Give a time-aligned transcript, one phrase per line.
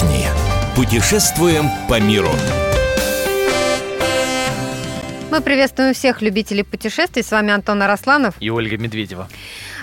[0.00, 0.26] отдохни.
[0.74, 2.30] Путешествуем по миру.
[5.30, 7.22] Мы приветствуем всех любителей путешествий.
[7.22, 9.28] С вами Антон Арасланов и Ольга Медведева.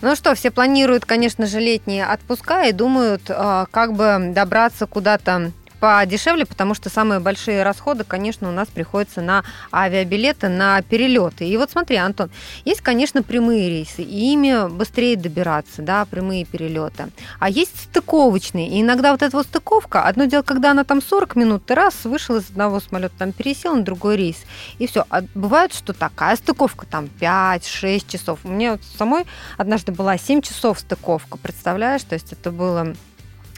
[0.00, 5.52] Ну что, все планируют, конечно же, летние отпуска и думают, а, как бы добраться куда-то
[5.84, 11.46] подешевле, потому что самые большие расходы, конечно, у нас приходятся на авиабилеты, на перелеты.
[11.46, 12.30] И вот смотри, Антон,
[12.64, 17.08] есть, конечно, прямые рейсы, и ими быстрее добираться, да, прямые перелеты.
[17.38, 21.36] А есть стыковочные, и иногда вот эта вот стыковка, одно дело, когда она там 40
[21.36, 24.38] минут, ты раз вышел из одного самолета, там пересел на другой рейс,
[24.78, 25.04] и все.
[25.10, 28.38] А бывает, что такая стыковка там 5-6 часов.
[28.44, 29.26] У меня вот самой
[29.58, 32.04] однажды была 7 часов стыковка, представляешь?
[32.04, 32.94] То есть это было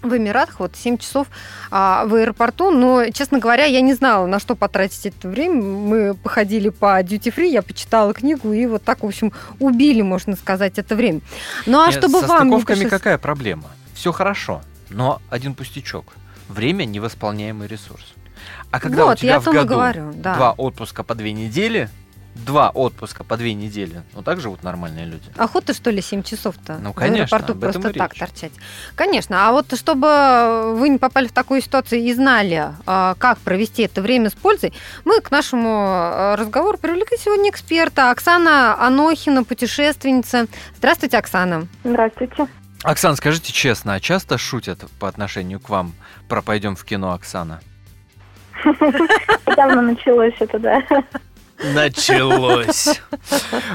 [0.08, 1.28] в Эмиратах, вот 7 часов
[1.70, 5.62] а, в аэропорту, но, честно говоря, я не знала, на что потратить это время.
[5.62, 10.36] Мы походили по duty free, я почитала книгу, и вот так, в общем, убили, можно
[10.36, 11.20] сказать, это время.
[11.66, 12.38] Ну, а Нет, чтобы со вам...
[12.38, 12.90] Со стыковками пишет...
[12.90, 13.70] какая проблема?
[13.94, 16.12] Все хорошо, но один пустячок.
[16.48, 18.04] Время– невосполняемый ресурс.
[18.70, 20.34] А когда вот, у тебя в году говорю, да.
[20.34, 21.88] два отпуска по две недели–
[22.44, 24.02] два отпуска по две недели.
[24.14, 25.24] Ну, так живут нормальные люди.
[25.36, 26.78] Охота, что ли, 7 часов-то?
[26.78, 27.26] Ну, конечно.
[27.26, 28.52] В аэропорту просто так торчать.
[28.94, 29.48] Конечно.
[29.48, 34.02] А вот чтобы вы не попали в такую ситуацию и знали, а, как провести это
[34.02, 34.72] время с пользой,
[35.04, 40.46] мы к нашему а, разговору привлекли сегодня эксперта Оксана Анохина, путешественница.
[40.76, 41.66] Здравствуйте, Оксана.
[41.84, 42.46] Здравствуйте.
[42.82, 45.92] Оксана, скажите честно, а часто шутят по отношению к вам
[46.28, 47.60] про «пойдем в кино, Оксана»?
[49.56, 50.82] Давно началось это, да.
[51.62, 53.00] Началось.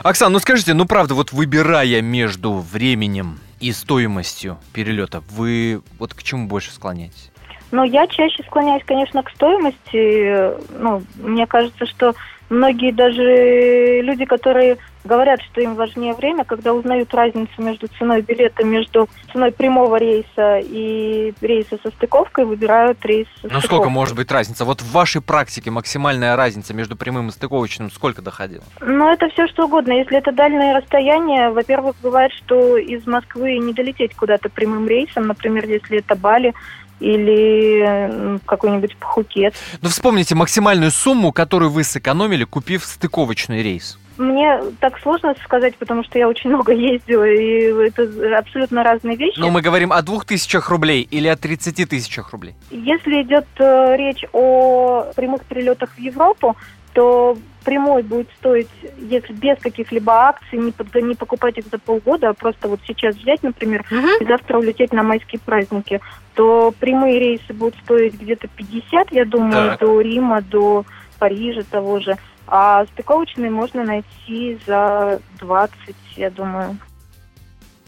[0.04, 6.24] Оксана, ну скажите, ну правда, вот выбирая между временем и стоимостью перелета, вы вот к
[6.24, 7.32] чему больше склоняетесь?
[7.72, 10.52] Ну, я чаще склоняюсь, конечно, к стоимости.
[10.78, 12.14] Ну, мне кажется, что
[12.50, 18.64] многие даже люди, которые говорят, что им важнее время, когда узнают разницу между ценой билета,
[18.64, 24.32] между ценой прямого рейса и рейса со стыковкой, выбирают рейс со Ну, сколько может быть
[24.32, 24.66] разница?
[24.66, 28.64] Вот в вашей практике максимальная разница между прямым и стыковочным сколько доходила?
[28.80, 29.94] Ну, это все что угодно.
[29.94, 35.68] Если это дальние расстояния, во-первых, бывает, что из Москвы не долететь куда-то прямым рейсом, например,
[35.68, 36.54] если это Бали,
[37.02, 39.56] или какой-нибудь Пхукет.
[39.82, 43.98] Ну, вспомните максимальную сумму, которую вы сэкономили, купив стыковочный рейс.
[44.18, 49.40] Мне так сложно сказать, потому что я очень много ездила, и это абсолютно разные вещи.
[49.40, 52.54] Но мы говорим о двух тысячах рублей или о 30 тысячах рублей?
[52.70, 56.56] Если идет э, речь о прямых перелетах в Европу,
[56.94, 62.30] то прямой будет стоить, если без каких-либо акций, не, под, не покупать их за полгода,
[62.30, 64.24] а просто вот сейчас взять, например, uh-huh.
[64.24, 66.02] и завтра улететь на майские праздники,
[66.34, 69.80] то прямые рейсы будут стоить где-то 50, я думаю, так.
[69.80, 70.86] до Рима, до
[71.20, 72.18] Парижа того же.
[72.48, 76.78] А стыковочные можно найти за 20, я думаю.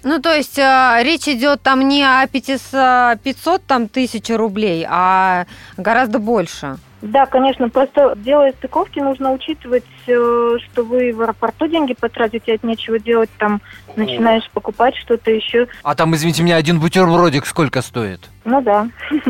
[0.03, 5.45] Ну, то есть э, речь идет там не о 500, 500 там, тысяч рублей, а
[5.77, 6.77] гораздо больше.
[7.03, 12.63] Да, конечно, просто делая стыковки, нужно учитывать, э, что вы в аэропорту деньги потратите, от
[12.63, 13.59] нечего делать, там
[13.97, 15.67] начинаешь покупать что-то еще.
[15.83, 18.29] А там, извините меня, один бутербродик сколько стоит?
[18.45, 18.87] Ну да.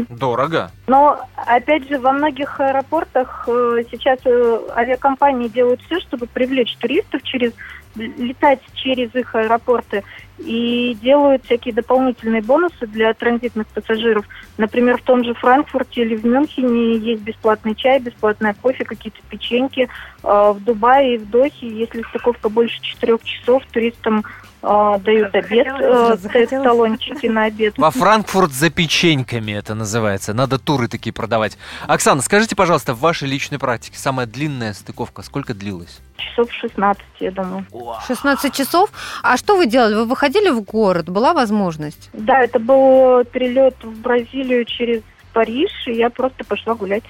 [0.10, 0.70] Дорого.
[0.86, 7.24] Но, опять же, во многих аэропортах э, сейчас э, авиакомпании делают все, чтобы привлечь туристов
[7.24, 7.54] через
[7.96, 10.04] летать через их аэропорты
[10.40, 14.26] и делают всякие дополнительные бонусы для транзитных пассажиров.
[14.58, 19.90] Например, в том же Франкфурте или в Мюнхене есть бесплатный чай, бесплатный кофе, какие-то печеньки.
[20.24, 24.24] А, в Дубае и в Дохе, если стыковка больше четырех часов, туристам
[24.66, 27.78] а, дают обед, э, дают талончики на обед.
[27.78, 30.34] Во Франкфурт за печеньками это называется.
[30.34, 31.58] Надо туры такие продавать.
[31.86, 36.00] Оксана, скажите, пожалуйста, в вашей личной практике самая длинная стыковка сколько длилась?
[36.16, 37.66] Часов 16, я думаю.
[38.08, 38.90] 16 часов?
[39.22, 39.96] А что вы делали?
[39.96, 41.10] Вы выходили в город?
[41.10, 42.10] Была возможность?
[42.14, 45.02] Да, это был перелет в Бразилию через
[45.34, 47.04] Париж, и я просто пошла гулять.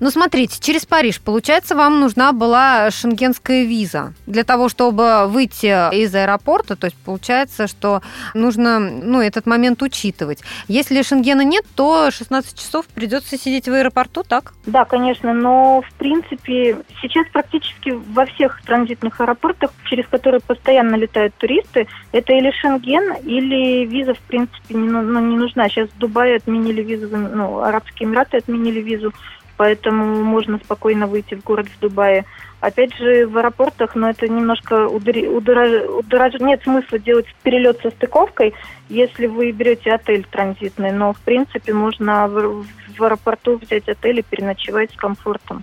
[0.00, 6.14] Ну, смотрите, через Париж, получается, вам нужна была шенгенская виза для того, чтобы выйти из
[6.14, 6.76] аэропорта.
[6.76, 8.02] То есть, получается, что
[8.34, 10.40] нужно ну, этот момент учитывать.
[10.68, 14.54] Если шенгена нет, то 16 часов придется сидеть в аэропорту, так?
[14.66, 21.34] Да, конечно, но, в принципе, сейчас практически во всех транзитных аэропортах, через которые постоянно летают
[21.34, 25.68] туристы, это или шенген, или виза, в принципе, не, ну, не нужна.
[25.68, 29.12] Сейчас в Дубае отменили визу, ну, Арабские Эмираты отменили визу
[29.56, 32.24] поэтому можно спокойно выйти в город в Дубае.
[32.60, 35.88] Опять же, в аэропортах, но это немножко удорож...
[35.98, 36.32] удорож...
[36.40, 38.54] нет смысла делать перелет со стыковкой,
[38.88, 42.64] если вы берете отель транзитный, но в принципе можно в,
[42.98, 45.62] аэропорту взять отель и переночевать с комфортом.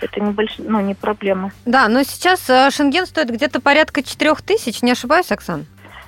[0.00, 0.56] Это не, больш...
[0.58, 1.52] ну, не проблема.
[1.66, 5.66] Да, но сейчас э, шенген стоит где-то порядка 4 тысяч, не ошибаюсь, Оксан?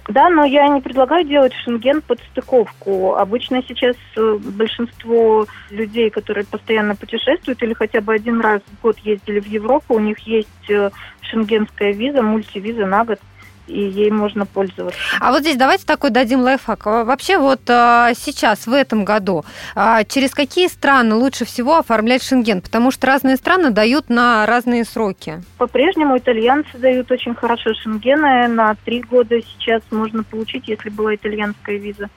[0.08, 3.14] Да, но я не предлагаю делать шенген под стыковку.
[3.14, 8.98] Обычно сейчас э, большинство людей, которые постоянно путешествуют или хотя бы один раз в год
[8.98, 10.90] ездили в Европу, у них есть э,
[11.20, 13.20] шенгенская виза, мультивиза на год
[13.66, 14.98] и ей можно пользоваться.
[15.20, 16.86] А вот здесь давайте такой дадим лайфхак.
[16.86, 19.44] Вообще вот а, сейчас, в этом году,
[19.74, 22.60] а, через какие страны лучше всего оформлять шенген?
[22.60, 25.42] Потому что разные страны дают на разные сроки.
[25.58, 28.48] По-прежнему итальянцы дают очень хорошо шенгены.
[28.48, 32.08] На три года сейчас можно получить, если была итальянская виза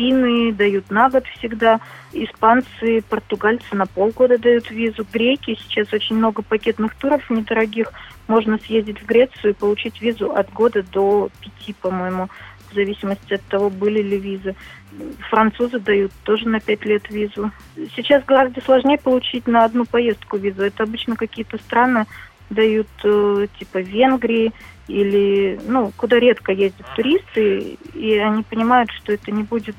[0.00, 1.80] финны дают на год всегда,
[2.12, 7.92] испанцы, португальцы на полгода дают визу, греки, сейчас очень много пакетных туров недорогих,
[8.26, 12.30] можно съездить в Грецию и получить визу от года до пяти, по-моему,
[12.70, 14.54] в зависимости от того, были ли визы.
[15.28, 17.50] Французы дают тоже на пять лет визу.
[17.94, 20.62] Сейчас гораздо сложнее получить на одну поездку визу.
[20.62, 22.06] Это обычно какие-то страны
[22.50, 24.52] дают, э, типа Венгрии,
[24.88, 29.76] или, ну, куда редко ездят туристы, и они понимают, что это не будет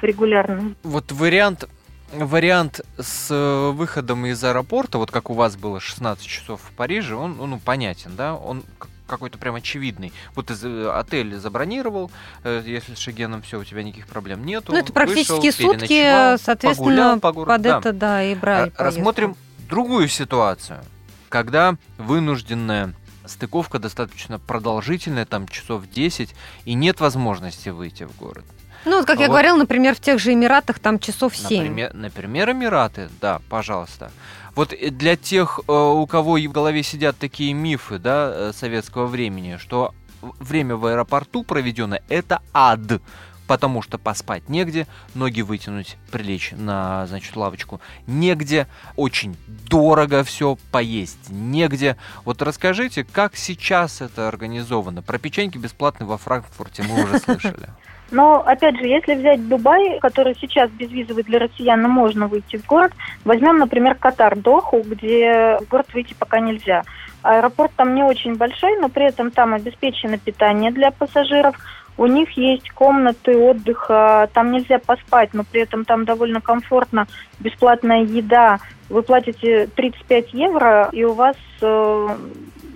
[0.00, 0.74] регулярно.
[0.84, 1.68] Вот вариант
[2.12, 7.14] вариант с э, выходом из аэропорта, вот как у вас было 16 часов в Париже,
[7.14, 8.34] он ну, понятен, да?
[8.34, 8.64] Он
[9.06, 10.12] какой-то прям очевидный.
[10.34, 12.10] Вот из э, отель забронировал,
[12.44, 14.72] э, если с Шегеном все, у тебя никаких проблем нету.
[14.72, 17.52] Ну, это практически вышел, сутки, соответственно, погулял по городу.
[17.52, 17.78] под да.
[17.78, 19.36] это, да, и брали Рассмотрим
[19.68, 20.82] другую ситуацию,
[21.28, 22.94] когда вынужденная
[23.26, 26.34] стыковка достаточно продолжительная, там часов 10,
[26.64, 28.44] и нет возможности выйти в город.
[28.84, 31.58] Ну, вот, как а я вот, говорил, например, в тех же Эмиратах там часов 7.
[31.58, 34.10] Например, например, Эмираты, да, пожалуйста.
[34.54, 39.56] Вот для тех, э, у кого в голове сидят такие мифы, да, э, советского времени,
[39.56, 43.00] что время в аэропорту проведено это ад
[43.48, 49.36] потому что поспать негде, ноги вытянуть, прилечь на, значит, лавочку негде, очень
[49.68, 51.96] дорого все, поесть негде.
[52.24, 55.02] Вот расскажите, как сейчас это организовано?
[55.02, 57.68] Про печеньки бесплатные во Франкфурте мы уже слышали.
[58.10, 62.92] Но, опять же, если взять Дубай, который сейчас безвизовый для россиян, можно выйти в город,
[63.24, 66.84] возьмем, например, Катар, Доху, где в город выйти пока нельзя.
[67.20, 71.56] Аэропорт там не очень большой, но при этом там обеспечено питание для пассажиров–
[71.98, 77.08] у них есть комнаты отдыха, там нельзя поспать, но при этом там довольно комфортно,
[77.40, 78.60] бесплатная еда.
[78.88, 82.08] Вы платите 35 евро, и у вас, э,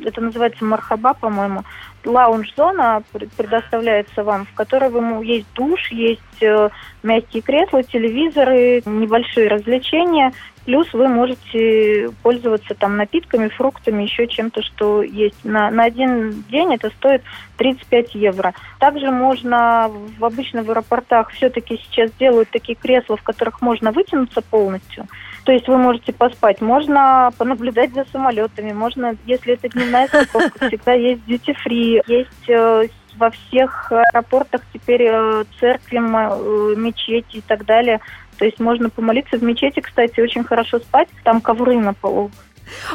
[0.04, 1.62] это называется мархаба, по-моему,
[2.04, 3.04] лаунж-зона
[3.36, 6.70] предоставляется вам, в которой вы, есть душ, есть э,
[7.04, 10.32] мягкие кресла, телевизоры, небольшие развлечения,
[10.64, 15.44] Плюс вы можете пользоваться там напитками, фруктами, еще чем-то, что есть.
[15.44, 17.22] На, на один день это стоит
[17.56, 18.54] 35 евро.
[18.78, 24.40] Также можно в обычно в аэропортах все-таки сейчас делают такие кресла, в которых можно вытянуться
[24.40, 25.08] полностью.
[25.44, 30.92] То есть вы можете поспать, можно понаблюдать за самолетами, можно, если это дневная стыковка, всегда
[30.92, 32.86] есть duty free, есть э,
[33.16, 38.00] во всех аэропортах теперь э, церкви, э, мечети и так далее–
[38.38, 42.30] то есть можно помолиться в мечети, кстати, очень хорошо спать, там ковры на полу.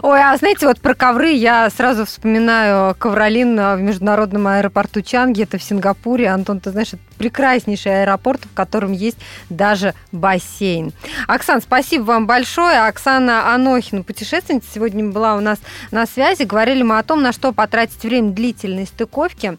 [0.01, 5.57] Ой, а знаете, вот про ковры я сразу вспоминаю ковролин в международном аэропорту Чанги, это
[5.57, 6.29] в Сингапуре.
[6.29, 9.17] Антон, ты знаешь, это прекраснейший аэропорт, в котором есть
[9.49, 10.93] даже бассейн.
[11.27, 12.87] Оксан, спасибо вам большое.
[12.87, 15.59] Оксана Анохина, путешественница, сегодня была у нас
[15.91, 16.43] на связи.
[16.43, 19.57] Говорили мы о том, на что потратить время длительной стыковки.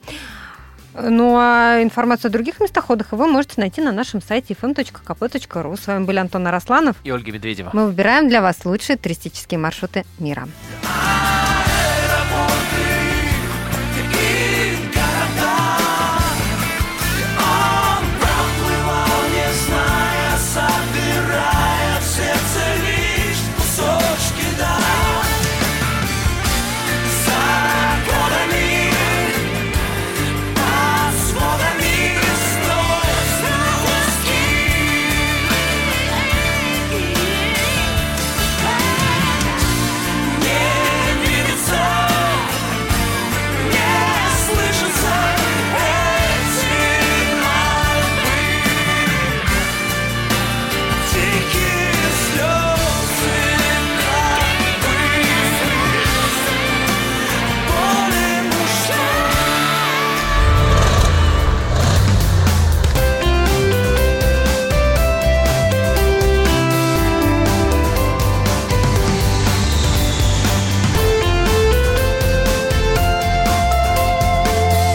[1.02, 5.80] Ну а информацию о других местоходах вы можете найти на нашем сайте fm.kp.ru.
[5.80, 7.70] С вами были Антон Арасланов и Ольга Медведева.
[7.72, 10.48] Мы выбираем для вас лучшие туристические маршруты мира.